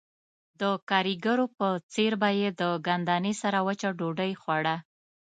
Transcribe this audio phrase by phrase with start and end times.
[0.59, 4.75] د ګاریګرو په څېر به یې د ګندنې سره وچه ډوډۍ خوړه